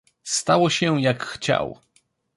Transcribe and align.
"Stało 0.23 0.69
się 0.69 1.01
jak 1.01 1.23
chciał." 1.25 1.79